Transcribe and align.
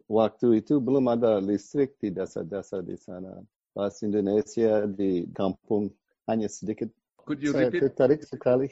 Waktu 0.06 0.62
itu 0.62 0.78
belum 0.78 1.10
ada 1.10 1.42
listrik 1.42 1.98
di 1.98 2.14
desa-desa 2.14 2.82
di 2.86 2.94
sana 2.94 3.34
bahasa 3.72 4.04
Indonesia 4.04 4.84
di 4.88 5.26
kampung 5.32 5.92
hanya 6.28 6.48
sedikit. 6.48 6.88
Could 7.24 7.40
you 7.40 7.52
saya 7.52 7.68
repeat? 7.68 7.82
tertarik 7.88 8.20
sekali. 8.24 8.68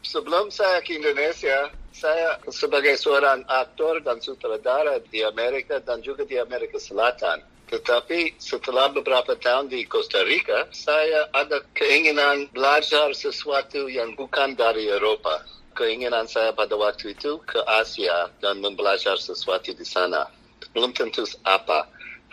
Sebelum 0.00 0.48
saya 0.48 0.80
ke 0.80 0.96
Indonesia, 0.96 1.68
saya 1.92 2.40
sebagai 2.48 2.96
seorang 2.96 3.44
aktor 3.44 4.00
dan 4.00 4.16
sutradara 4.24 4.96
di 5.12 5.20
Amerika 5.20 5.76
dan 5.76 6.00
juga 6.00 6.24
di 6.24 6.40
Amerika 6.40 6.80
Selatan. 6.80 7.44
Tetapi 7.70 8.34
setelah 8.40 8.90
beberapa 8.90 9.38
tahun 9.38 9.70
di 9.70 9.86
Costa 9.86 10.26
Rica, 10.26 10.66
saya 10.74 11.30
ada 11.30 11.62
keinginan 11.76 12.50
belajar 12.50 13.14
sesuatu 13.14 13.86
yang 13.86 14.18
bukan 14.18 14.58
dari 14.58 14.90
Eropa. 14.90 15.46
Keinginan 15.78 16.26
saya 16.26 16.50
pada 16.50 16.74
waktu 16.74 17.14
itu 17.14 17.38
ke 17.46 17.62
Asia 17.62 18.26
dan 18.42 18.58
membelajar 18.58 19.14
sesuatu 19.22 19.70
di 19.70 19.86
sana. 19.86 20.26
Belum 20.74 20.90
tentu 20.90 21.22
apa 21.46 21.86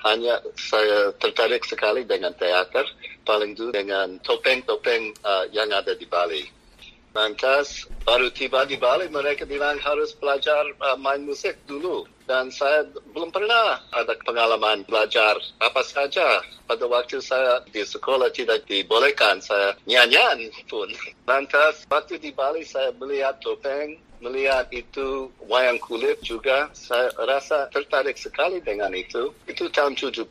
hanya 0.06 0.42
saya 0.58 1.10
tertarik 1.18 1.66
sekali 1.66 2.06
dengan 2.06 2.34
teater, 2.38 2.86
paling 3.26 3.58
dulu 3.58 3.74
dengan 3.74 4.20
topeng-topeng 4.22 5.14
uh, 5.26 5.46
yang 5.50 5.70
ada 5.74 5.98
di 5.98 6.06
Bali. 6.06 6.57
Lantas 7.18 7.90
baru 8.06 8.30
tiba 8.30 8.62
di 8.70 8.78
Bali 8.78 9.10
mereka 9.10 9.42
bilang 9.50 9.82
harus 9.82 10.14
belajar 10.14 10.70
uh, 10.78 10.94
main 11.02 11.26
musik 11.26 11.58
dulu 11.66 12.06
dan 12.30 12.54
saya 12.54 12.86
belum 13.10 13.34
pernah 13.34 13.82
ada 13.90 14.14
pengalaman 14.22 14.86
belajar 14.86 15.34
apa 15.58 15.82
saja. 15.82 16.46
Pada 16.70 16.86
waktu 16.86 17.18
saya 17.18 17.66
di 17.74 17.82
sekolah 17.82 18.30
tidak 18.30 18.70
dibolehkan 18.70 19.42
saya 19.42 19.74
nyanyian 19.90 20.46
pun. 20.70 20.94
Lantas 21.30 21.90
waktu 21.90 22.22
di 22.22 22.30
Bali 22.38 22.62
saya 22.62 22.94
melihat 23.02 23.42
topeng 23.42 23.98
melihat 24.22 24.70
itu 24.70 25.34
wayang 25.50 25.82
kulit 25.82 26.22
juga 26.22 26.70
saya 26.78 27.10
rasa 27.18 27.66
tertarik 27.74 28.22
sekali 28.22 28.62
dengan 28.62 28.94
itu. 28.94 29.34
Itu 29.50 29.74
tahun 29.74 29.98
70. 29.98 30.22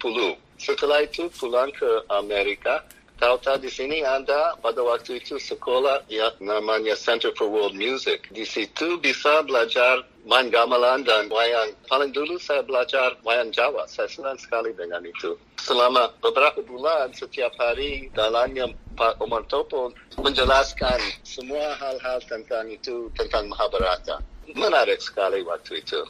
Setelah 0.54 1.02
itu 1.02 1.26
pulang 1.34 1.74
ke 1.74 2.06
Amerika. 2.14 2.86
Tahu-tahu 3.16 3.64
di 3.64 3.72
sini 3.72 4.04
ada 4.04 4.60
pada 4.60 4.84
waktu 4.84 5.24
itu 5.24 5.40
sekolah 5.40 6.04
yang 6.12 6.36
namanya 6.36 6.92
Center 6.92 7.32
for 7.32 7.48
World 7.48 7.72
Music. 7.72 8.28
Di 8.28 8.44
situ 8.44 9.00
bisa 9.00 9.40
belajar 9.40 10.04
main 10.28 10.52
gamelan 10.52 11.00
dan 11.00 11.32
wayang. 11.32 11.72
Paling 11.88 12.12
dulu 12.12 12.36
saya 12.36 12.60
belajar 12.60 13.16
wayang 13.24 13.48
Jawa. 13.56 13.88
Saya 13.88 14.04
senang 14.12 14.36
sekali 14.36 14.76
dengan 14.76 15.00
itu. 15.00 15.32
Selama 15.56 16.12
beberapa 16.20 16.60
bulan, 16.60 17.16
setiap 17.16 17.56
hari 17.56 18.12
dalamnya 18.12 18.68
Pak 19.00 19.16
Omar 19.24 19.48
Topo 19.48 19.96
menjelaskan 20.20 21.00
semua 21.24 21.72
hal-hal 21.80 22.20
tentang 22.28 22.68
itu, 22.68 23.08
tentang 23.16 23.48
Mahabharata. 23.48 24.20
Menarik 24.52 25.00
sekali 25.00 25.40
waktu 25.40 25.80
itu. 25.80 26.04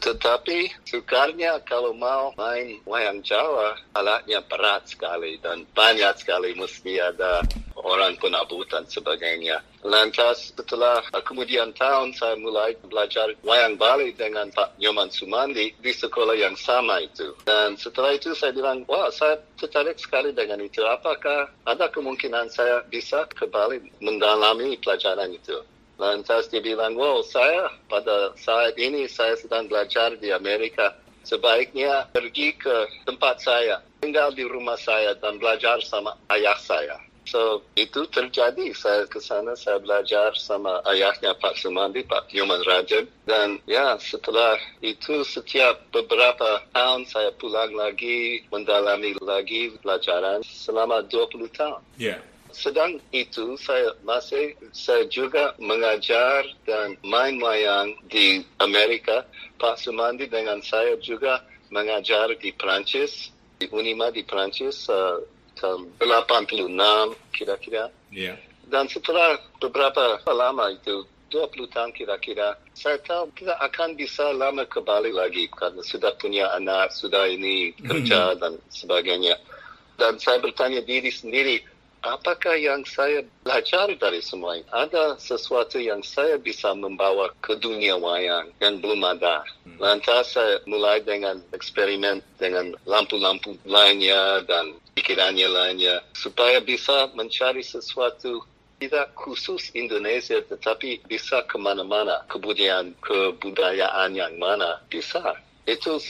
Tetapi 0.00 0.68
sukarnya 0.84 1.60
kalau 1.64 1.96
mau 1.96 2.32
main 2.36 2.76
wayang 2.84 3.24
Jawa, 3.24 3.76
alatnya 3.96 4.44
berat 4.44 4.84
sekali 4.88 5.40
dan 5.40 5.64
banyak 5.72 6.12
sekali 6.20 6.52
mesti 6.56 7.00
ada 7.00 7.40
orang 7.80 8.16
penabutan 8.20 8.84
sebagainya. 8.84 9.64
Lantas 9.80 10.52
setelah 10.52 11.00
kemudian 11.24 11.72
tahun 11.72 12.12
saya 12.12 12.36
mulai 12.36 12.76
belajar 12.84 13.32
wayang 13.40 13.80
Bali 13.80 14.12
dengan 14.12 14.52
Pak 14.52 14.76
Nyoman 14.76 15.08
Sumandi 15.08 15.72
di 15.80 15.92
sekolah 15.92 16.36
yang 16.36 16.52
sama 16.60 17.00
itu. 17.00 17.32
Dan 17.48 17.80
setelah 17.80 18.12
itu 18.12 18.36
saya 18.36 18.52
bilang, 18.52 18.84
wah 18.84 19.08
saya 19.08 19.40
tertarik 19.56 19.96
sekali 19.96 20.36
dengan 20.36 20.60
itu. 20.60 20.84
Apakah 20.84 21.48
ada 21.64 21.88
kemungkinan 21.88 22.52
saya 22.52 22.84
bisa 22.92 23.24
ke 23.32 23.48
Bali 23.48 23.80
mendalami 24.04 24.76
pelajaran 24.84 25.32
itu? 25.32 25.56
Lantas 26.00 26.48
dia 26.48 26.64
bilang, 26.64 26.96
wow 26.96 27.20
saya 27.20 27.68
pada 27.92 28.32
saat 28.40 28.72
ini 28.80 29.04
saya 29.04 29.36
sedang 29.36 29.68
belajar 29.68 30.16
di 30.16 30.32
Amerika. 30.32 30.96
Sebaiknya 31.28 32.08
pergi 32.08 32.56
ke 32.56 32.88
tempat 33.04 33.44
saya, 33.44 33.84
tinggal 34.00 34.32
di 34.32 34.48
rumah 34.48 34.80
saya 34.80 35.12
dan 35.20 35.36
belajar 35.36 35.76
sama 35.84 36.16
ayah 36.32 36.56
saya. 36.56 36.96
So, 37.28 37.62
itu 37.76 38.08
terjadi. 38.10 38.72
Saya 38.74 39.04
ke 39.06 39.20
sana, 39.20 39.52
saya 39.54 39.78
belajar 39.78 40.32
sama 40.34 40.80
ayahnya 40.88 41.36
Pak 41.36 41.60
Sumandi, 41.60 42.02
Pak 42.02 42.32
Nyoman 42.32 42.64
Rajan. 42.64 43.06
Dan 43.28 43.60
ya, 43.70 43.94
setelah 44.00 44.58
itu 44.80 45.22
setiap 45.22 45.78
beberapa 45.92 46.64
tahun 46.74 47.06
saya 47.06 47.30
pulang 47.36 47.76
lagi, 47.76 48.42
mendalami 48.50 49.14
lagi 49.20 49.70
pelajaran 49.78 50.42
selama 50.42 51.06
20 51.06 51.46
tahun. 51.54 51.78
Yeah. 52.00 52.18
Sedang 52.52 52.98
itu 53.14 53.56
saya 53.58 53.94
masih 54.02 54.56
saya 54.74 55.06
juga 55.06 55.54
mengajar 55.58 56.44
dan 56.66 56.98
main 57.06 57.40
wayang 57.40 57.94
di 58.10 58.44
Amerika. 58.58 59.24
Pak 59.60 59.76
Sumandi 59.80 60.26
dengan 60.26 60.58
saya 60.64 60.96
juga 60.98 61.44
mengajar 61.70 62.34
di 62.36 62.50
Prancis, 62.52 63.30
di 63.60 63.68
Unima 63.70 64.10
di 64.10 64.24
Prancis 64.26 64.88
uh, 64.90 65.20
tahun 65.60 65.92
86 66.00 66.72
kira-kira. 67.36 67.92
Yeah. 68.10 68.40
Dan 68.70 68.86
setelah 68.86 69.38
beberapa 69.58 70.22
lama 70.30 70.70
itu, 70.70 71.06
20 71.30 71.70
tahun 71.70 71.90
kira-kira, 71.94 72.58
saya 72.74 72.98
tahu 73.02 73.30
kita 73.34 73.54
akan 73.62 73.94
bisa 73.94 74.34
lama 74.34 74.66
kembali 74.66 75.14
lagi 75.14 75.46
karena 75.50 75.82
sudah 75.82 76.10
punya 76.18 76.50
anak, 76.58 76.90
sudah 76.90 77.30
ini 77.30 77.70
kerja 77.78 78.34
dan 78.38 78.58
sebagainya. 78.70 79.38
Dan 79.94 80.18
saya 80.18 80.42
bertanya 80.42 80.82
diri 80.82 81.10
sendiri, 81.10 81.62
apakah 82.02 82.56
yang 82.56 82.84
saya 82.88 83.24
belajar 83.44 83.92
dari 83.96 84.20
semua 84.24 84.60
ini? 84.60 84.66
Ada 84.72 85.20
sesuatu 85.20 85.76
yang 85.76 86.00
saya 86.00 86.40
bisa 86.40 86.72
membawa 86.72 87.32
ke 87.44 87.56
dunia 87.60 87.96
wayang 88.00 88.52
yang 88.60 88.80
belum 88.80 89.04
ada. 89.04 89.44
Hmm. 89.64 89.76
Lantas 89.80 90.36
saya 90.36 90.60
mulai 90.64 91.04
dengan 91.04 91.40
eksperimen 91.52 92.24
dengan 92.40 92.72
lampu-lampu 92.88 93.56
lainnya 93.68 94.44
dan 94.48 94.76
pikirannya 94.96 95.48
lainnya 95.48 96.04
supaya 96.16 96.60
bisa 96.60 97.08
mencari 97.16 97.64
sesuatu 97.64 98.44
tidak 98.80 99.12
khusus 99.12 99.68
Indonesia 99.76 100.40
tetapi 100.40 101.04
bisa 101.04 101.44
ke 101.44 101.60
mana-mana 101.60 102.24
kebudayaan 102.32 102.96
kebudayaan 103.04 104.16
yang 104.16 104.40
mana 104.40 104.80
bisa 104.88 105.36
itu 105.70 106.02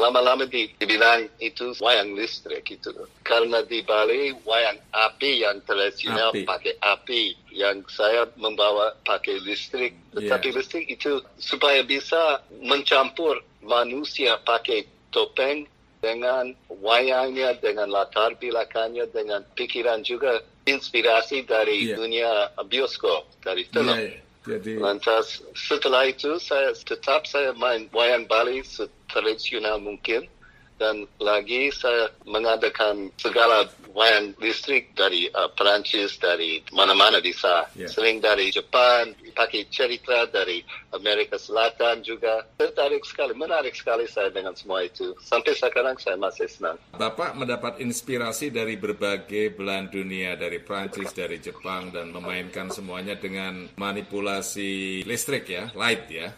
lama-lama 0.00 0.48
dibilang 0.48 1.28
itu 1.38 1.76
wayang 1.78 2.16
listrik 2.16 2.64
itu. 2.72 2.90
Karena 3.20 3.60
di 3.60 3.84
Bali 3.84 4.32
wayang 4.48 4.80
api 4.90 5.44
yang 5.44 5.60
tradisional 5.68 6.32
api. 6.32 6.48
pakai 6.48 6.74
api 6.80 7.22
yang 7.52 7.84
saya 7.92 8.24
membawa 8.40 8.96
pakai 9.04 9.44
listrik. 9.44 9.92
Tetapi 10.16 10.48
yeah. 10.50 10.56
listrik 10.56 10.86
itu 10.88 11.20
supaya 11.36 11.84
bisa 11.84 12.40
mencampur 12.64 13.44
manusia 13.60 14.40
pakai 14.40 14.88
topeng 15.12 15.68
dengan 16.00 16.52
wayangnya, 16.68 17.56
dengan 17.60 17.88
latar 17.88 18.36
belakangnya, 18.36 19.08
dengan 19.08 19.40
pikiran 19.56 20.04
juga 20.04 20.44
inspirasi 20.64 21.44
dari 21.44 21.92
yeah. 21.92 21.96
dunia 21.96 22.30
bioskop, 22.68 23.28
dari 23.44 23.64
film. 23.68 23.96
Yeah, 23.96 24.16
yeah. 24.16 24.22
Jadi 24.44 24.76
lantas 24.76 25.40
setelah 25.56 26.04
itu 26.04 26.36
saya 26.36 26.76
tetap 26.76 27.24
saya 27.24 27.56
main 27.56 27.88
wayang 27.96 28.28
Bali 28.28 28.60
tradisional 29.08 29.80
mungkin 29.80 30.28
dan 30.76 31.06
lagi 31.22 31.70
saya 31.70 32.10
mengadakan 32.26 33.10
segala 33.20 33.68
wayang 33.94 34.34
listrik 34.42 34.90
dari 34.98 35.30
uh, 35.30 35.48
Perancis, 35.54 36.18
dari 36.18 36.60
mana-mana 36.74 37.22
bisa. 37.22 37.70
Yeah. 37.78 37.86
Sering 37.88 38.18
dari 38.18 38.50
Jepang, 38.50 39.14
pakai 39.34 39.70
cerita 39.70 40.26
dari 40.28 40.66
Amerika 40.90 41.38
Selatan 41.38 42.02
juga. 42.02 42.42
Tertarik 42.58 43.06
sekali, 43.06 43.32
menarik 43.38 43.72
sekali 43.78 44.10
saya 44.10 44.34
dengan 44.34 44.52
semua 44.58 44.82
itu. 44.82 45.14
Sampai 45.22 45.54
sekarang 45.54 45.94
saya 46.02 46.18
masih 46.18 46.50
senang. 46.50 46.76
Bapak 46.98 47.38
mendapat 47.38 47.78
inspirasi 47.78 48.50
dari 48.50 48.74
berbagai 48.74 49.54
belahan 49.54 49.90
dunia, 49.90 50.34
dari 50.34 50.58
Perancis, 50.58 51.14
dari 51.14 51.38
Jepang, 51.38 51.94
dan 51.94 52.10
memainkan 52.10 52.70
semuanya 52.74 53.14
dengan 53.14 53.70
manipulasi 53.78 55.02
listrik 55.06 55.46
ya, 55.50 55.70
light 55.78 56.10
ya. 56.10 56.34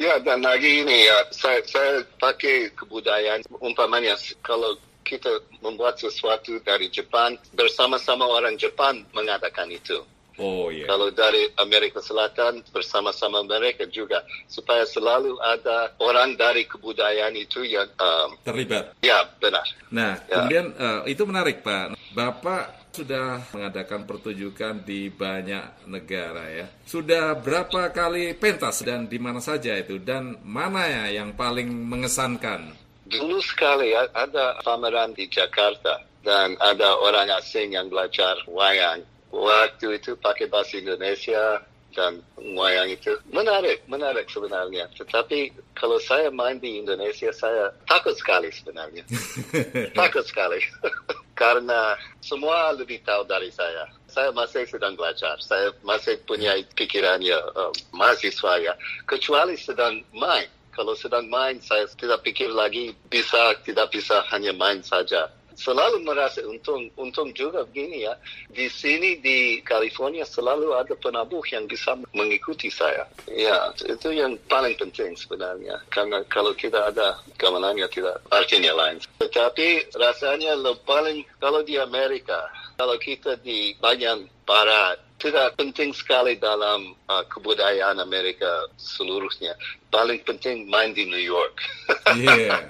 Ya, 0.00 0.16
dan 0.20 0.40
lagi 0.40 0.80
ini 0.80 1.06
ya, 1.06 1.28
saya, 1.28 1.60
saya 1.68 2.00
pakai 2.16 2.72
kebudayaan 2.72 3.44
umpamanya 3.60 4.16
kalau 4.40 4.80
kita 5.04 5.42
membuat 5.60 5.98
sesuatu 5.98 6.56
dari 6.62 6.88
Jepang, 6.88 7.36
bersama-sama 7.52 8.24
orang 8.24 8.56
Jepang 8.56 9.04
mengadakan 9.12 9.68
itu. 9.74 10.00
Oh 10.40 10.72
yeah. 10.72 10.88
Kalau 10.88 11.12
dari 11.12 11.52
Amerika 11.60 12.00
Selatan 12.00 12.64
bersama-sama 12.72 13.44
mereka 13.44 13.84
juga 13.84 14.24
supaya 14.48 14.88
selalu 14.88 15.36
ada 15.36 15.92
orang 16.00 16.32
dari 16.40 16.64
kebudayaan 16.64 17.36
itu 17.36 17.60
yang 17.68 17.84
um, 18.00 18.40
terlibat. 18.40 18.96
Ya 19.04 19.28
benar. 19.36 19.68
Nah 19.92 20.16
ya. 20.24 20.40
kemudian 20.40 20.66
uh, 20.80 21.04
itu 21.04 21.22
menarik 21.28 21.60
Pak. 21.60 21.92
Bapak 22.16 22.79
sudah 22.90 23.42
mengadakan 23.54 24.04
pertunjukan 24.04 24.82
di 24.82 25.08
banyak 25.08 25.86
negara 25.86 26.44
ya. 26.50 26.66
Sudah 26.84 27.38
berapa 27.38 27.90
kali 27.94 28.34
pentas 28.34 28.82
dan 28.82 29.06
di 29.06 29.18
mana 29.22 29.38
saja 29.38 29.78
itu 29.78 30.02
dan 30.02 30.38
mana 30.42 30.86
ya 30.86 31.22
yang 31.22 31.34
paling 31.34 31.70
mengesankan? 31.70 32.74
Dulu 33.10 33.42
sekali 33.42 33.94
ada 33.94 34.58
pameran 34.62 35.14
di 35.14 35.26
Jakarta 35.26 35.98
dan 36.22 36.54
ada 36.60 36.94
orang 37.00 37.30
asing 37.40 37.74
yang 37.74 37.90
belajar 37.90 38.38
wayang 38.46 39.02
waktu 39.30 39.98
itu 39.98 40.14
pakai 40.18 40.50
bahasa 40.50 40.78
Indonesia 40.78 41.62
dan 41.94 42.22
wayang 42.56 42.90
itu 42.94 43.18
menarik, 43.34 43.82
menarik 43.90 44.30
sebenarnya. 44.30 44.86
Tetapi 44.94 45.52
kalau 45.74 45.98
saya 45.98 46.30
main 46.30 46.58
di 46.62 46.78
Indonesia, 46.78 47.30
saya 47.34 47.74
takut 47.86 48.14
sekali 48.14 48.50
sebenarnya. 48.54 49.02
takut 50.00 50.22
sekali. 50.26 50.62
Karena 51.40 51.96
semua 52.20 52.76
lebih 52.76 53.00
tahu 53.02 53.24
dari 53.24 53.48
saya. 53.50 53.88
Saya 54.06 54.30
masih 54.30 54.68
sedang 54.68 54.94
belajar. 54.94 55.40
Saya 55.40 55.72
masih 55.80 56.20
punya 56.28 56.52
pikirannya 56.76 57.38
uh, 57.56 57.72
mahasiswa 57.96 58.60
ya. 58.60 58.74
Kecuali 59.08 59.56
sedang 59.56 60.04
main. 60.12 60.46
Kalau 60.70 60.94
sedang 60.94 61.26
main, 61.26 61.58
saya 61.58 61.88
tidak 61.98 62.22
pikir 62.22 62.52
lagi 62.52 62.94
bisa, 63.10 63.58
tidak 63.66 63.90
bisa 63.90 64.22
hanya 64.30 64.54
main 64.54 64.80
saja 64.86 65.28
selalu 65.60 66.00
merasa 66.00 66.40
untung 66.48 66.88
untung 66.96 67.28
juga 67.36 67.68
begini 67.68 68.08
ya 68.08 68.16
di 68.48 68.72
sini 68.72 69.20
di 69.20 69.60
California 69.60 70.24
selalu 70.24 70.72
ada 70.72 70.96
penabuh 70.96 71.44
yang 71.52 71.68
bisa 71.68 71.92
mengikuti 72.16 72.72
saya 72.72 73.04
ya 73.28 73.68
itu 73.84 74.08
yang 74.16 74.40
paling 74.48 74.72
penting 74.80 75.12
sebenarnya 75.12 75.76
karena 75.92 76.24
kalau 76.32 76.56
tidak 76.56 76.96
ada 76.96 77.20
gamelannya 77.36 77.84
tidak 77.92 78.16
artinya 78.32 78.72
lain 78.72 78.96
tetapi 79.20 79.92
rasanya 79.92 80.56
lebih 80.56 80.80
paling 80.88 81.18
kalau 81.36 81.60
di 81.60 81.76
Amerika 81.76 82.48
kalau 82.80 82.96
kita 82.96 83.36
di 83.44 83.76
bagian 83.76 84.24
barat 84.48 84.96
tidak 85.20 85.52
penting 85.60 85.92
sekali 85.92 86.40
dalam 86.40 86.96
uh, 87.12 87.20
kebudayaan 87.28 88.00
Amerika 88.00 88.64
seluruhnya. 88.80 89.52
Paling 89.92 90.24
penting 90.24 90.64
main 90.64 90.96
di 90.96 91.04
New 91.04 91.20
York. 91.20 91.60
Yeah. 92.10 92.66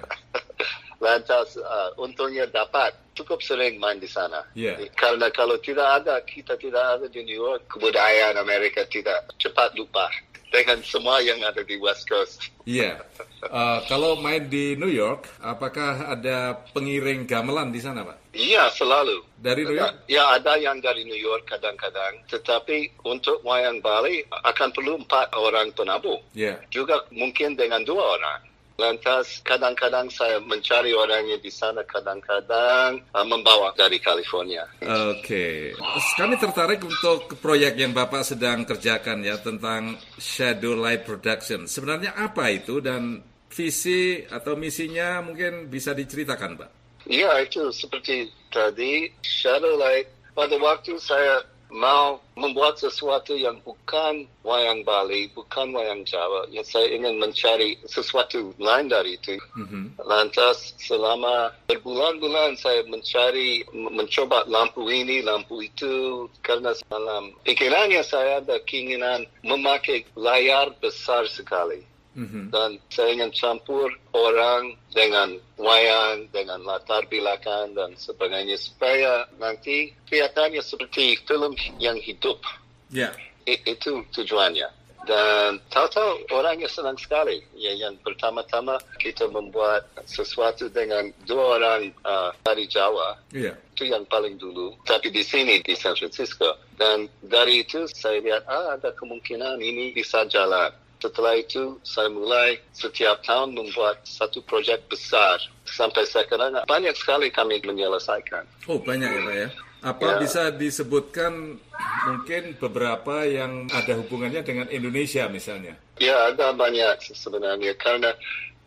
Lantas 1.00 1.56
uh, 1.56 1.90
untungnya 1.96 2.44
dapat 2.46 2.92
cukup 3.16 3.40
sering 3.40 3.80
main 3.80 3.98
di 3.98 4.08
sana. 4.08 4.44
Yeah. 4.52 4.76
Karena 4.94 5.32
kalau 5.32 5.56
tidak 5.58 6.04
ada, 6.04 6.20
kita 6.22 6.60
tidak 6.60 7.00
ada 7.00 7.06
di 7.08 7.24
New 7.24 7.40
York, 7.40 7.66
kebudayaan 7.72 8.36
Amerika 8.36 8.84
tidak 8.86 9.32
cepat 9.40 9.72
lupa 9.74 10.12
dengan 10.50 10.82
semua 10.82 11.22
yang 11.22 11.40
ada 11.46 11.62
di 11.62 11.78
West 11.80 12.10
Coast. 12.10 12.50
Iya. 12.66 13.00
Yeah. 13.00 13.48
Uh, 13.48 13.80
kalau 13.88 14.20
main 14.20 14.50
di 14.50 14.76
New 14.76 14.90
York, 14.90 15.30
apakah 15.40 16.10
ada 16.10 16.58
pengiring 16.76 17.24
gamelan 17.24 17.72
di 17.72 17.80
sana, 17.80 18.04
Pak? 18.04 18.36
Iya, 18.36 18.68
selalu. 18.74 19.24
Dari 19.40 19.64
New 19.64 19.78
York? 19.78 20.04
Ya, 20.10 20.36
ada 20.36 20.58
yang 20.60 20.82
dari 20.82 21.06
New 21.06 21.16
York 21.16 21.48
kadang-kadang. 21.48 22.20
Tetapi 22.28 23.00
untuk 23.08 23.40
wayang 23.46 23.80
Bali 23.80 24.22
akan 24.28 24.68
perlu 24.74 25.00
empat 25.00 25.32
orang 25.38 25.72
penabuh. 25.72 26.20
Yeah. 26.36 26.60
Juga 26.68 27.00
mungkin 27.14 27.56
dengan 27.56 27.86
dua 27.86 28.20
orang. 28.20 28.49
Lantas 28.80 29.44
kadang-kadang 29.44 30.08
saya 30.08 30.40
mencari 30.40 30.96
orangnya 30.96 31.36
di 31.36 31.52
sana, 31.52 31.84
kadang-kadang 31.84 33.04
uh, 33.12 33.26
membawa 33.28 33.76
dari 33.76 34.00
California. 34.00 34.64
Oke, 34.80 35.76
okay. 35.76 36.16
kami 36.16 36.40
tertarik 36.40 36.80
untuk 36.80 37.36
proyek 37.44 37.76
yang 37.76 37.92
Bapak 37.92 38.24
sedang 38.24 38.64
kerjakan 38.64 39.20
ya 39.20 39.36
tentang 39.36 40.00
Shadow 40.16 40.80
Light 40.80 41.04
Production. 41.04 41.68
Sebenarnya 41.68 42.16
apa 42.16 42.48
itu 42.48 42.80
dan 42.80 43.20
visi 43.52 44.24
atau 44.24 44.56
misinya 44.56 45.20
mungkin 45.20 45.68
bisa 45.68 45.92
diceritakan, 45.92 46.56
Pak? 46.56 46.70
Iya, 47.04 47.44
itu 47.44 47.68
seperti 47.68 48.32
tadi 48.48 49.12
Shadow 49.20 49.76
Light. 49.76 50.08
Pada 50.32 50.56
waktu 50.56 50.96
saya 50.96 51.44
mau 51.70 52.20
membuat 52.36 52.78
sesuatu 52.78 53.34
yang 53.36 53.58
bukan 53.62 54.26
wayang 54.42 54.82
Bali, 54.82 55.30
bukan 55.34 55.74
wayang 55.74 56.02
Jawa. 56.06 56.48
Ya, 56.50 56.64
saya 56.64 56.90
ingin 56.90 57.18
mencari 57.20 57.78
sesuatu 57.86 58.54
lain 58.58 58.88
dari 58.88 59.16
itu. 59.16 59.36
Mm-hmm. 59.58 60.02
Lantas 60.02 60.74
selama 60.80 61.54
berbulan-bulan 61.68 62.56
saya 62.58 62.82
mencari, 62.86 63.64
mencoba 63.74 64.46
lampu 64.46 64.88
ini, 64.88 65.22
lampu 65.22 65.62
itu. 65.64 66.26
Karena 66.42 66.74
dalam 66.88 67.34
pikirannya 67.44 68.02
saya 68.02 68.40
ada 68.40 68.58
keinginan 68.64 69.26
memakai 69.44 70.06
layar 70.16 70.72
besar 70.80 71.28
sekali. 71.28 71.89
Mm-hmm. 72.10 72.50
Dan 72.50 72.70
saya 72.90 73.08
ingin 73.14 73.30
campur 73.30 73.86
orang 74.10 74.74
dengan 74.90 75.38
wayang, 75.54 76.26
dengan 76.34 76.58
latar 76.66 77.06
belakang 77.06 77.70
dan 77.78 77.94
sebagainya 77.94 78.58
supaya 78.58 79.30
nanti 79.38 79.94
kelihatannya 80.10 80.58
seperti 80.58 81.14
film 81.22 81.54
yang 81.78 81.94
hidup. 82.02 82.42
Yeah. 82.90 83.14
I- 83.46 83.62
itu 83.62 84.02
tujuannya. 84.10 84.80
Dan 85.00 85.56
tahu-tahu 85.72 86.28
orangnya 86.36 86.68
senang 86.68 86.98
sekali. 87.00 87.40
Ya, 87.56 87.72
yang 87.72 87.96
pertama-tama 88.04 88.76
kita 89.00 89.32
membuat 89.32 89.88
sesuatu 90.04 90.68
dengan 90.68 91.08
dua 91.24 91.56
orang 91.56 91.82
uh, 92.04 92.30
dari 92.44 92.68
Jawa. 92.68 93.16
Yeah. 93.32 93.56
Itu 93.72 93.88
yang 93.88 94.04
paling 94.12 94.36
dulu. 94.36 94.76
Tapi 94.84 95.08
di 95.08 95.24
sini, 95.24 95.64
di 95.64 95.72
San 95.72 95.96
Francisco. 95.96 96.52
Dan 96.76 97.08
dari 97.24 97.64
itu 97.64 97.88
saya 97.88 98.20
lihat, 98.20 98.44
ah, 98.44 98.76
ada 98.76 98.92
kemungkinan 98.92 99.56
ini 99.64 99.96
bisa 99.96 100.28
jalan. 100.28 100.68
Setelah 101.00 101.34
itu 101.40 101.80
saya 101.80 102.12
mulai 102.12 102.60
setiap 102.76 103.24
tahun 103.24 103.56
membuat 103.56 104.04
satu 104.04 104.44
proyek 104.44 104.84
besar. 104.92 105.40
Sampai 105.64 106.04
sekarang 106.04 106.60
banyak 106.68 106.92
sekali 106.92 107.32
kami 107.32 107.64
menyelesaikan. 107.64 108.44
Oh 108.68 108.76
banyak 108.76 109.08
ya 109.08 109.20
Pak 109.24 109.36
ya? 109.36 109.48
Apa 109.80 110.04
ya. 110.04 110.16
bisa 110.20 110.42
disebutkan 110.52 111.56
mungkin 112.04 112.52
beberapa 112.60 113.24
yang 113.24 113.64
ada 113.72 113.96
hubungannya 113.96 114.44
dengan 114.44 114.68
Indonesia 114.68 115.24
misalnya? 115.32 115.72
Ya 115.96 116.28
ada 116.28 116.52
banyak 116.52 117.00
sebenarnya 117.16 117.72
karena 117.80 118.12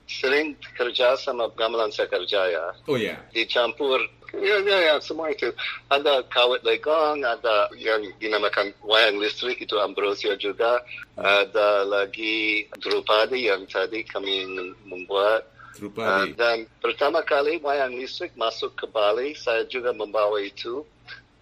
sering 0.10 0.58
kerja 0.74 1.14
sama 1.22 1.54
gamelan 1.54 1.94
saya 1.94 2.10
kerja 2.10 2.50
ya. 2.50 2.66
Oh 2.90 2.98
ya. 2.98 3.18
Dicampur 3.30 4.02
Ya, 4.34 4.58
ya, 4.66 4.78
ya, 4.82 4.96
semua 4.98 5.30
itu. 5.30 5.54
Ada 5.94 6.26
kawat 6.26 6.66
legong, 6.66 7.22
ada 7.22 7.70
yang 7.78 8.02
dinamakan 8.18 8.74
wayang 8.82 9.22
listrik, 9.22 9.62
itu 9.62 9.78
Ambrosia 9.78 10.34
juga. 10.42 10.82
Ada 11.14 11.86
lagi 11.86 12.66
Drupadi 12.82 13.46
yang 13.46 13.70
tadi 13.70 14.02
kami 14.02 14.50
membuat. 14.90 15.46
Drupadi. 15.78 16.34
Uh, 16.34 16.38
dan 16.38 16.58
pertama 16.82 17.22
kali 17.22 17.62
wayang 17.62 17.94
listrik 17.94 18.34
masuk 18.34 18.74
ke 18.74 18.90
Bali, 18.90 19.38
saya 19.38 19.70
juga 19.70 19.94
membawa 19.94 20.42
itu 20.42 20.82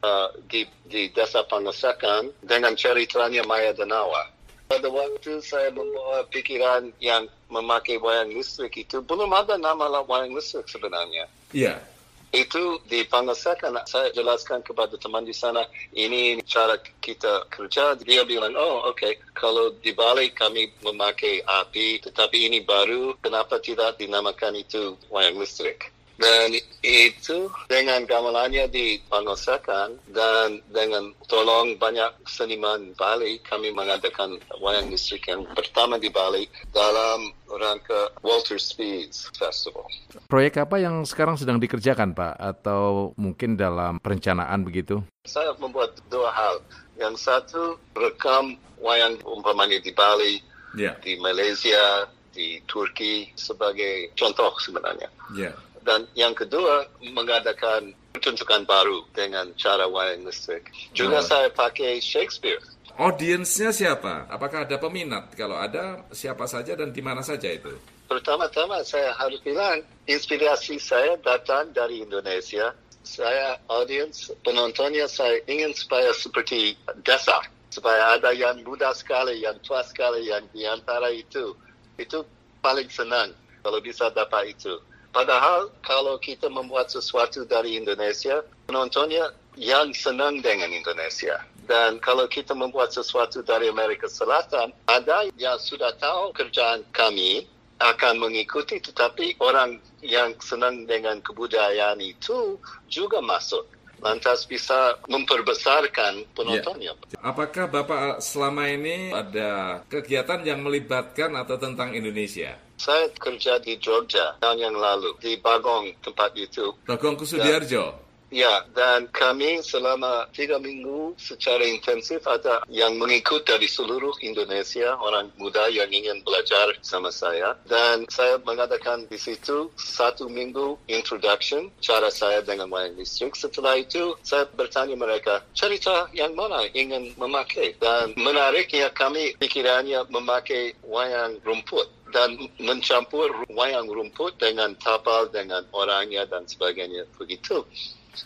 uh, 0.03 0.27
di, 0.51 0.67
di 0.83 1.07
Desa 1.15 1.47
Pangasakan 1.47 2.43
dengan 2.43 2.75
ceritanya 2.75 3.47
Maya 3.47 3.71
Danawa. 3.71 4.27
Pada 4.67 4.87
waktu 4.91 5.39
saya 5.39 5.71
membawa 5.71 6.27
pikiran 6.27 6.91
yang 6.99 7.27
memakai 7.47 7.95
wayang 8.03 8.35
listrik 8.35 8.83
itu, 8.83 8.99
belum 8.99 9.31
ada 9.31 9.55
nama 9.55 9.87
wayang 10.03 10.35
listrik 10.35 10.67
sebenarnya. 10.67 11.31
Iya. 11.55 11.79
Yeah 11.79 11.90
itu 12.31 12.79
dipangsakan 12.87 13.83
saya 13.83 14.07
jelaskan 14.15 14.63
kepada 14.63 14.95
teman 14.95 15.27
di 15.27 15.35
sana 15.35 15.67
ini 15.91 16.39
cara 16.47 16.79
kita 17.03 17.51
kerja. 17.51 17.99
Dia 17.99 18.23
bilang 18.23 18.55
oh 18.55 18.87
oke. 18.87 18.97
Okay. 18.97 19.13
kalau 19.35 19.75
di 19.83 19.91
Bali 19.91 20.31
kami 20.31 20.71
memakai 20.79 21.43
api 21.43 21.99
tetapi 21.99 22.47
ini 22.47 22.63
baru 22.63 23.19
kenapa 23.19 23.59
tidak 23.59 23.99
dinamakan 23.99 24.55
itu 24.55 24.95
wayang 25.11 25.39
listrik 25.39 25.91
Dan 26.21 26.53
itu 26.85 27.49
dengan 27.65 28.05
gamelannya 28.05 28.69
dipangosakan 28.69 29.97
dan 30.13 30.61
dengan 30.69 31.17
tolong 31.25 31.81
banyak 31.81 32.13
seniman 32.29 32.93
Bali, 32.93 33.41
kami 33.41 33.73
mengadakan 33.73 34.37
wayang 34.61 34.93
listrik 34.93 35.25
yang 35.25 35.41
pertama 35.57 35.97
di 35.97 36.13
Bali 36.13 36.45
dalam 36.69 37.33
rangka 37.49 38.13
Walter 38.21 38.61
Speeds 38.61 39.33
Festival. 39.33 39.89
Proyek 40.29 40.61
apa 40.61 40.77
yang 40.77 41.01
sekarang 41.09 41.41
sedang 41.41 41.57
dikerjakan 41.57 42.13
Pak? 42.13 42.37
Atau 42.37 43.17
mungkin 43.17 43.57
dalam 43.57 43.97
perencanaan 43.97 44.61
begitu? 44.61 45.01
Saya 45.25 45.57
membuat 45.57 45.97
dua 46.13 46.29
hal. 46.29 46.61
Yang 47.01 47.25
satu, 47.25 47.81
rekam 47.97 48.61
wayang 48.77 49.17
umpamanya 49.25 49.81
di 49.81 49.89
Bali, 49.89 50.37
yeah. 50.77 50.93
di 51.01 51.17
Malaysia, 51.17 52.05
di 52.29 52.61
Turki 52.69 53.33
sebagai 53.33 54.13
contoh 54.13 54.53
sebenarnya. 54.61 55.09
Yeah 55.33 55.57
dan 55.85 56.07
yang 56.13 56.33
kedua 56.33 56.87
mengadakan 57.01 57.93
pertunjukan 58.11 58.67
baru 58.67 59.01
dengan 59.15 59.49
cara 59.55 59.87
wayang 59.87 60.27
listrik. 60.27 60.69
Juga 60.91 61.23
oh. 61.23 61.25
saya 61.25 61.47
pakai 61.49 61.97
Shakespeare. 62.03 62.59
Audiensnya 62.99 63.71
siapa? 63.71 64.27
Apakah 64.27 64.67
ada 64.67 64.75
peminat? 64.75 65.31
Kalau 65.33 65.55
ada, 65.55 66.05
siapa 66.11 66.43
saja 66.45 66.75
dan 66.75 66.91
di 66.91 66.99
mana 66.99 67.23
saja 67.23 67.47
itu? 67.47 67.71
Pertama-tama 68.11 68.83
saya 68.83 69.15
harus 69.15 69.39
bilang, 69.39 69.79
inspirasi 70.03 70.75
saya 70.75 71.15
datang 71.23 71.71
dari 71.71 72.03
Indonesia. 72.03 72.75
Saya 73.01 73.57
audiens, 73.71 74.29
penontonnya 74.45 75.07
saya 75.07 75.39
ingin 75.47 75.71
supaya 75.71 76.11
seperti 76.11 76.75
desa. 77.07 77.39
Supaya 77.71 78.19
ada 78.19 78.35
yang 78.35 78.59
muda 78.67 78.91
sekali, 78.91 79.39
yang 79.47 79.55
tua 79.63 79.79
sekali, 79.87 80.27
yang 80.27 80.43
di 80.51 80.67
antara 80.67 81.07
itu. 81.07 81.55
Itu 81.95 82.27
paling 82.59 82.91
senang 82.91 83.31
kalau 83.63 83.79
bisa 83.79 84.11
dapat 84.11 84.51
itu. 84.51 84.75
Padahal 85.11 85.67
kalau 85.83 86.15
kita 86.17 86.47
membuat 86.47 86.87
sesuatu 86.87 87.43
dari 87.43 87.75
Indonesia, 87.75 88.43
penontonnya 88.67 89.35
yang 89.59 89.91
senang 89.91 90.39
dengan 90.39 90.71
Indonesia. 90.71 91.43
Dan 91.67 91.99
kalau 91.99 92.27
kita 92.27 92.55
membuat 92.55 92.91
sesuatu 92.95 93.43
dari 93.43 93.71
Amerika 93.71 94.07
Selatan, 94.07 94.71
ada 94.87 95.27
yang 95.35 95.59
sudah 95.59 95.95
tahu 95.99 96.31
kerjaan 96.35 96.83
kami 96.95 97.47
akan 97.81 98.21
mengikuti, 98.21 98.77
tetapi 98.79 99.39
orang 99.41 99.81
yang 100.05 100.35
senang 100.39 100.85
dengan 100.85 101.19
kebudayaan 101.19 101.99
itu 101.99 102.57
juga 102.87 103.19
masuk 103.19 103.65
lantas 104.01 104.49
bisa 104.49 104.97
memperbesarkan 105.05 106.25
penontonnya. 106.33 106.97
Ya. 106.97 107.21
Apakah 107.21 107.69
Bapak 107.69 108.17
selama 108.19 108.65
ini 108.65 109.13
ada 109.13 109.81
kegiatan 109.85 110.41
yang 110.41 110.65
melibatkan 110.65 111.37
atau 111.37 111.55
tentang 111.61 111.93
Indonesia? 111.93 112.57
Saya 112.81 113.13
kerja 113.13 113.61
di 113.61 113.77
Jogja 113.77 114.41
tahun 114.41 114.57
yang 114.57 114.73
lalu, 114.73 115.13
di 115.21 115.37
Bagong 115.37 115.93
tempat 116.01 116.33
itu. 116.33 116.73
Bagong 116.89 117.13
Kusudiarjo? 117.13 118.09
Ya, 118.31 118.63
dan 118.71 119.11
kami 119.11 119.59
selama 119.59 120.25
tiga 120.31 120.55
minggu 120.55 121.13
secara 121.19 121.67
intensif 121.67 122.23
ada 122.23 122.63
yang 122.71 122.95
mengikut 122.95 123.43
dari 123.43 123.67
seluruh 123.67 124.15
Indonesia, 124.23 124.95
orang 124.97 125.29
muda 125.35 125.67
yang 125.67 125.91
ingin 125.91 126.23
belajar 126.23 126.73
sama 126.79 127.11
saya. 127.11 127.59
Dan 127.67 128.07
saya 128.07 128.39
mengadakan 128.47 129.03
di 129.11 129.19
situ 129.19 129.67
satu 129.75 130.31
minggu 130.31 130.79
introduction, 130.87 131.67
cara 131.83 132.07
saya 132.07 132.39
dengan 132.39 132.71
wayang 132.71 132.95
listrik. 132.95 133.35
Setelah 133.35 133.75
itu, 133.77 134.15
saya 134.23 134.47
bertanya 134.55 134.95
mereka, 134.95 135.43
cerita 135.51 136.07
yang 136.15 136.31
mana 136.31 136.65
ingin 136.71 137.11
memakai? 137.19 137.75
Dan 137.83 138.15
menariknya 138.15 138.95
kami 138.95 139.35
pikirannya 139.43 140.07
memakai 140.07 140.71
wayang 140.87 141.35
rumput 141.43 142.00
dan 142.11 142.37
mencampur 142.59 143.31
wayang 143.51 143.87
rumput 143.87 144.37
dengan 144.37 144.75
tapal, 144.77 145.27
dengan 145.31 145.63
orangnya 145.71 146.27
dan 146.27 146.45
sebagainya 146.45 147.07
begitu. 147.17 147.63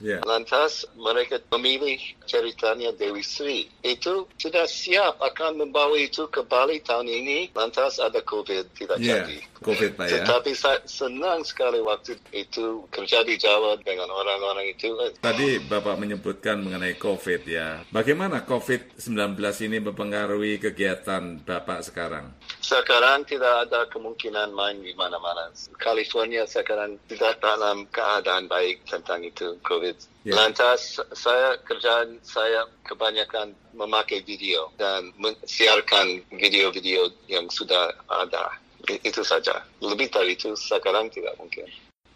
Yeah. 0.01 0.22
Lantas 0.25 0.84
mereka 0.98 1.39
memilih 1.56 2.01
ceritanya 2.25 2.92
Dewi 2.98 3.22
Sri. 3.22 3.70
Itu 3.86 4.25
sudah 4.36 4.65
siap 4.65 5.22
akan 5.22 5.62
membawa 5.62 5.96
itu 5.96 6.25
ke 6.27 6.42
Bali 6.42 6.82
tahun 6.82 7.06
ini. 7.08 7.54
Lantas 7.54 8.01
ada 8.01 8.20
COVID 8.25 8.65
tidak 8.74 8.98
yeah. 9.00 9.24
jadi. 9.24 9.38
COVID 9.62 9.92
Pak 9.98 10.06
ya. 10.10 10.22
Tetapi 10.22 10.51
saya 10.54 10.80
senang 10.86 11.42
sekali 11.42 11.82
waktu 11.82 12.18
itu 12.36 12.86
kerja 12.94 13.25
di 13.25 13.36
Jawa 13.39 13.77
dengan 13.82 14.10
orang-orang 14.12 14.74
itu. 14.74 14.94
Tadi 15.22 15.63
Bapak 15.65 15.98
menyebutkan 15.98 16.62
mengenai 16.62 16.98
COVID 17.01 17.42
ya. 17.50 17.82
Bagaimana 17.89 18.46
COVID-19 18.46 19.38
ini 19.65 19.77
mempengaruhi 19.82 20.62
kegiatan 20.62 21.42
Bapak 21.42 21.82
sekarang? 21.88 22.36
Sekarang 22.62 23.25
tidak 23.25 23.70
ada 23.70 23.75
kemungkinan 23.91 24.55
main 24.55 24.79
di 24.79 24.96
mana-mana. 24.96 25.51
California 25.75 26.48
sekarang 26.48 26.96
tidak 27.12 27.44
dalam 27.44 27.84
keadaan 27.91 28.48
baik 28.48 28.88
tentang 28.88 29.27
itu. 29.27 29.60
COVID. 29.67 29.98
Yeah. 30.24 30.39
Lantas 30.39 30.98
saya 31.13 31.60
kerjaan 31.67 32.24
saya 32.24 32.65
kebanyakan 32.88 33.51
memakai 33.75 34.24
video 34.24 34.72
dan 34.79 35.12
mensiarkan 35.20 36.24
video-video 36.32 37.12
yang 37.27 37.51
sudah 37.51 37.91
ada. 38.08 38.55
Itu 39.03 39.25
saja. 39.25 39.60
Lebih 39.84 40.08
dari 40.13 40.39
itu 40.39 40.55
sekarang 40.55 41.12
tidak 41.12 41.36
mungkin. 41.36 41.67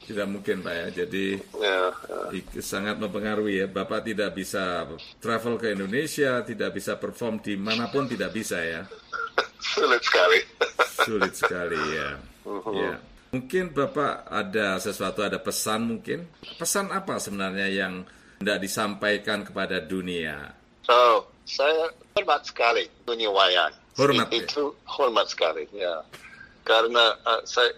Tidak 0.10 0.26
mungkin 0.26 0.66
Pak 0.66 0.74
ya, 0.74 1.06
jadi 1.06 1.38
ya, 1.62 1.94
ya. 2.34 2.62
sangat 2.66 2.98
mempengaruhi 2.98 3.62
ya. 3.62 3.68
Bapak 3.70 4.10
tidak 4.10 4.34
bisa 4.34 4.90
travel 5.22 5.62
ke 5.62 5.78
Indonesia, 5.78 6.42
tidak 6.42 6.74
bisa 6.74 6.98
perform 6.98 7.38
di 7.46 7.54
mana 7.54 7.94
pun, 7.94 8.10
tidak 8.10 8.34
bisa 8.34 8.58
ya. 8.58 8.90
Sulit 9.78 10.02
sekali. 10.02 10.42
Sulit 11.06 11.34
sekali 11.36 11.80
ya. 11.96 12.20
Uh 12.44 12.60
-huh. 12.64 12.74
ya. 12.76 12.96
Mungkin 13.30 13.78
Bapak 13.78 14.26
ada 14.26 14.82
sesuatu, 14.82 15.22
ada 15.22 15.38
pesan 15.38 15.86
mungkin? 15.86 16.26
Pesan 16.58 16.90
apa 16.90 17.22
sebenarnya 17.22 17.70
yang 17.70 18.02
tidak 18.42 18.58
disampaikan 18.66 19.46
kepada 19.46 19.78
dunia? 19.78 20.50
Oh, 20.90 21.30
saya 21.46 21.94
hormat 22.18 22.42
sekali 22.42 22.90
dunia 23.06 23.30
wayang. 23.30 23.74
Hormat 23.94 24.34
ya? 24.34 24.42
Itu 24.42 24.74
hormat 24.90 25.30
sekali, 25.30 25.70
ya. 25.76 26.02
Karena 26.70 27.18
uh, 27.26 27.42
saya 27.50 27.74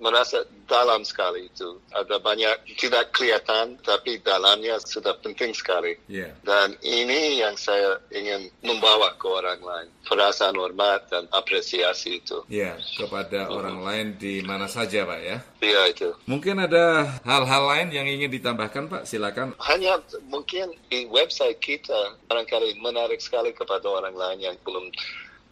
merasa 0.00 0.48
dalam 0.64 1.04
sekali 1.04 1.52
itu. 1.52 1.76
Ada 1.92 2.16
banyak 2.24 2.72
tidak 2.80 3.12
kelihatan, 3.12 3.76
tapi 3.84 4.16
dalamnya 4.24 4.80
sudah 4.80 5.12
penting 5.20 5.52
sekali. 5.52 6.00
Yeah. 6.08 6.32
Dan 6.40 6.80
ini 6.80 7.44
yang 7.44 7.60
saya 7.60 8.00
ingin 8.08 8.48
membawa 8.64 9.12
ke 9.20 9.28
orang 9.28 9.60
lain. 9.60 9.92
Perasaan 10.08 10.56
hormat 10.56 11.12
dan 11.12 11.28
apresiasi 11.36 12.24
itu. 12.24 12.40
Ya, 12.48 12.74
yeah, 12.74 12.74
kepada 12.96 13.46
hmm. 13.46 13.52
orang 13.52 13.78
lain 13.84 14.06
di 14.16 14.40
mana 14.40 14.66
saja, 14.66 15.04
Pak 15.04 15.20
ya? 15.20 15.38
Iya, 15.60 15.72
yeah, 15.76 15.84
itu. 15.92 16.08
Mungkin 16.24 16.64
ada 16.64 17.20
hal-hal 17.28 17.62
lain 17.68 17.88
yang 17.92 18.08
ingin 18.08 18.32
ditambahkan, 18.32 18.88
Pak? 18.88 19.02
Silakan. 19.04 19.52
Hanya 19.60 20.00
mungkin 20.32 20.72
di 20.88 21.04
website 21.12 21.60
kita 21.60 22.16
barangkali 22.24 22.80
menarik 22.80 23.20
sekali 23.20 23.52
kepada 23.52 23.84
orang 23.84 24.16
lain 24.16 24.48
yang 24.48 24.56
belum 24.64 24.88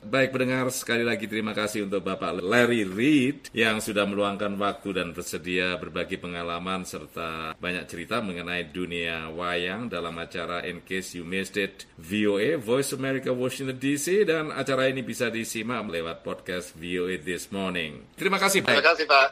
Baik 0.00 0.33
pendengar, 0.33 0.73
sekali 0.73 1.04
lagi 1.04 1.28
terima 1.28 1.52
kasih 1.52 1.85
untuk 1.85 2.00
Bapak 2.00 2.40
Larry 2.40 2.88
Reed 2.88 3.52
yang 3.52 3.85
sudah 3.85 4.09
meluangkan 4.09 4.57
waktu 4.57 4.97
dan 4.97 5.12
bersedia 5.12 5.76
berbagi 5.76 6.16
pengalaman 6.16 6.88
serta 6.88 7.52
banyak 7.61 7.85
cerita 7.85 8.25
mengenai 8.25 8.73
dunia 8.73 9.28
wayang 9.28 9.92
dalam 9.92 10.16
acara 10.16 10.64
In 10.64 10.80
Case 10.88 11.21
You 11.21 11.28
Missed 11.28 11.61
It 11.61 11.85
VOA 12.00 12.57
Voice 12.57 12.97
America 12.97 13.28
Washington 13.35 13.76
DC 13.76 14.25
dan 14.25 14.49
acara 14.54 14.88
ini 14.88 15.04
bisa 15.04 15.28
disimak 15.28 15.85
lewat 15.85 16.25
podcast 16.25 16.73
VOA 16.80 17.21
This 17.21 17.52
Morning. 17.52 18.09
Terima 18.16 18.40
kasih 18.40 18.64
Pak. 18.64 18.73
Terima 18.73 18.87
kasih 18.88 19.04
Pak. 19.04 19.28